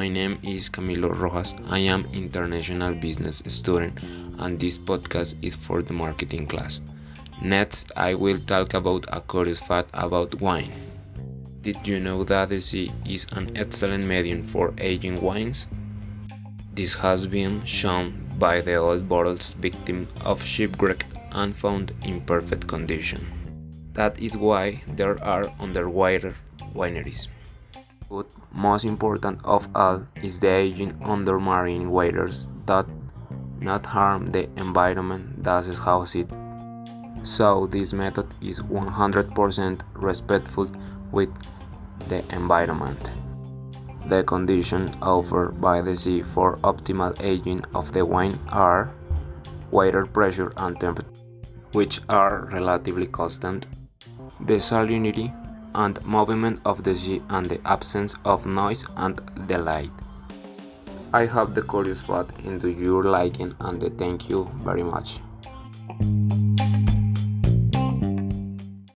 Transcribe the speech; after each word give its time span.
is 0.00 0.68
Camilo 0.68 1.10
Rojas. 1.10 1.54
I 1.66 1.80
am 1.80 2.06
international 2.12 2.94
business 2.94 3.42
student 3.46 3.98
and 4.38 4.60
this 4.60 4.78
podcast 4.78 5.34
is 5.42 5.56
for 5.56 5.82
the 5.82 5.92
marketing 5.92 6.46
class. 6.46 6.80
Next, 7.42 7.90
I 7.96 8.14
will 8.14 8.38
talk 8.38 8.74
about 8.74 9.06
a 9.08 9.20
curious 9.20 9.58
fact 9.58 9.90
about 9.94 10.40
wine. 10.40 10.70
Did 11.62 11.88
you 11.88 11.98
know 11.98 12.22
that 12.22 12.48
the 12.50 12.60
sea 12.60 12.92
is 13.04 13.26
an 13.32 13.50
excellent 13.56 14.04
medium 14.04 14.44
for 14.44 14.72
aging 14.78 15.20
wines? 15.20 15.66
This 16.74 16.94
has 16.94 17.26
been 17.26 17.64
shown 17.64 18.24
by 18.38 18.60
the 18.60 18.76
old 18.76 19.08
bottles 19.08 19.54
victim 19.54 20.06
of 20.20 20.40
shipwreck 20.44 21.04
and 21.32 21.56
found 21.56 21.92
in 22.04 22.20
perfect 22.20 22.68
condition. 22.68 23.26
That 23.94 24.16
is 24.20 24.36
why 24.36 24.80
there 24.86 25.20
are 25.24 25.52
underwater 25.58 26.36
wineries. 26.72 27.26
But 28.10 28.26
most 28.52 28.84
important 28.84 29.44
of 29.44 29.68
all 29.74 30.06
is 30.22 30.38
the 30.38 30.48
aging 30.48 30.98
under 31.04 31.38
marine 31.38 31.90
waters 31.90 32.48
that 32.66 32.86
not 33.60 33.84
harm 33.84 34.26
the 34.26 34.48
environment 34.56 35.44
thus 35.44 35.78
house 35.78 36.14
it. 36.14 36.30
So 37.24 37.66
this 37.66 37.92
method 37.92 38.26
is 38.40 38.60
100% 38.60 39.80
respectful 39.94 40.70
with 41.12 41.28
the 42.08 42.24
environment. 42.34 42.98
The 44.08 44.22
conditions 44.22 44.96
offered 45.02 45.60
by 45.60 45.82
the 45.82 45.96
sea 45.96 46.22
for 46.22 46.56
optimal 46.58 47.20
aging 47.20 47.64
of 47.74 47.92
the 47.92 48.06
wine 48.06 48.38
are 48.48 48.90
water 49.70 50.06
pressure 50.06 50.52
and 50.56 50.80
temperature, 50.80 51.10
which 51.72 52.00
are 52.08 52.48
relatively 52.52 53.06
constant, 53.06 53.66
the 54.46 54.54
salinity 54.54 55.34
and 55.84 56.04
movement 56.04 56.60
of 56.64 56.82
the 56.82 56.94
sea 56.94 57.22
and 57.30 57.46
the 57.46 57.60
absence 57.76 58.14
of 58.24 58.46
noise 58.46 58.84
and 58.96 59.20
delight. 59.46 59.90
I 61.12 61.24
hope 61.24 61.54
the 61.54 61.62
curious 61.62 62.02
fact 62.02 62.40
into 62.40 62.70
your 62.70 63.04
liking 63.04 63.54
and 63.60 63.82
thank 63.96 64.28
you 64.28 64.50
very 64.64 64.82
much. 64.82 65.20